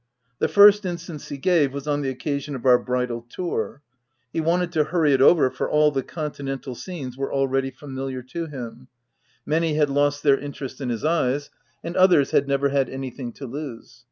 The 0.39 0.47
first 0.47 0.83
instance 0.83 1.29
he 1.29 1.37
gave 1.37 1.75
was 1.75 1.85
on 1.87 2.01
the 2.01 2.11
occa 2.15 2.41
sion 2.41 2.55
of 2.55 2.65
our 2.65 2.79
bridal 2.79 3.23
tour. 3.29 3.83
He 4.33 4.41
wanted 4.41 4.71
to 4.71 4.85
hurry 4.85 5.13
it 5.13 5.21
over, 5.21 5.51
for 5.51 5.69
all 5.69 5.91
the 5.91 6.01
continental 6.01 6.73
scenes 6.73 7.15
were 7.19 7.31
al 7.31 7.45
ready 7.47 7.69
familiar 7.69 8.23
to 8.23 8.47
him: 8.47 8.87
many 9.45 9.75
had 9.75 9.91
lost 9.91 10.23
their 10.23 10.33
OF 10.33 10.41
WILDFELL 10.41 10.47
HALL. 10.47 10.67
69 10.69 10.69
interest 10.69 10.81
in 10.81 10.89
his 10.89 11.05
eyes, 11.05 11.49
and 11.83 11.95
others 11.95 12.31
had 12.31 12.47
never 12.47 12.69
had 12.69 12.89
anything 12.89 13.31
to 13.33 13.45
lose. 13.45 13.99